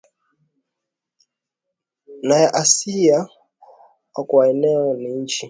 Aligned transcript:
na 2.21 2.35
ya 2.37 2.53
Asia 2.53 3.27
Kwa 4.13 4.49
eneo 4.49 4.93
ni 4.93 5.09
nchi 5.15 5.39